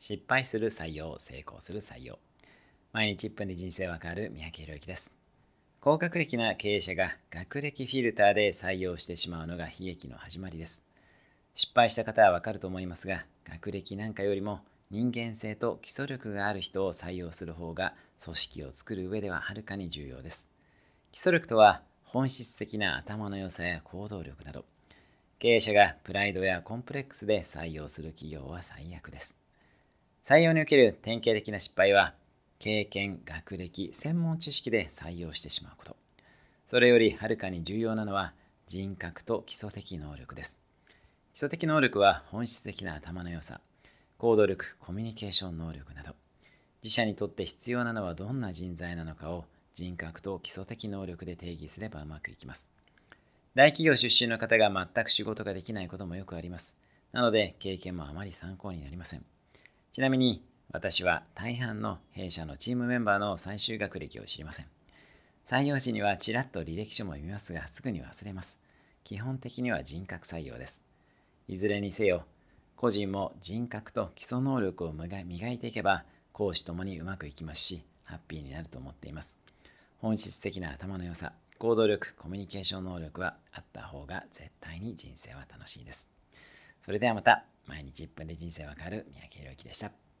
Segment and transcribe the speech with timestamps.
[0.00, 2.20] 失敗する採用、成功する採用。
[2.92, 5.16] 毎日1分で人生わかる三宅宏之です。
[5.80, 10.84] 高学歴な経営者が学歴フィルターで採用してしまうのが悲劇の始まりです。
[11.52, 20.48] 失敗した方はわかると思いますが、学歴なんかよりも人間性と基礎力がある人を採用する方が組織を作る上でははるかに重要です。
[21.10, 24.64] 基礎力とは本質的な頭の良さや行動力など、
[25.40, 29.47] 経営者がプライドやコンプレックスで採用する企業は最悪です。
[30.28, 32.12] 採用における典型的な失敗は、
[32.58, 35.96] 経験、学歴、専門知識で採用してしまうこと。
[36.66, 38.34] それよりはるかに重要なのは
[38.66, 40.60] 人格と基礎的能力です。
[41.32, 43.62] 基礎的能力は本質的な頭の良さ、
[44.18, 46.14] 行動力、コミュニケーション能力など、
[46.82, 52.68] 自社にとって必要なのはどんな人材なのかを人格と基礎的能力で定義すればうまくいきます。
[53.54, 56.76] 大企業出身の方が全く仕事ができないこともよくあります。
[57.12, 59.24] なので経験もあまり参考になりません。
[59.98, 64.66] ちなみに私は大半の弊社のチームメンバーの最終学歴を知りません。
[65.44, 68.60] 採用時にはちらっと履歴書も読みますがすぐに忘れます。
[69.02, 70.84] 基本的には人格採用です。
[71.48, 72.26] いずれにせよ、
[72.76, 79.36] 個人も人格と基礎能力を磨いていけば講師ともにうまくいきますし、ハッピーになると思っています。
[79.98, 86.08] 本質的な頭の良さ、行動力、コミュニケーション能力はあった方が絶対に人生は楽しいです。
[86.84, 87.57] それではまた。
[87.68, 90.07] 毎日1分で人生わかる三宅宏之でした。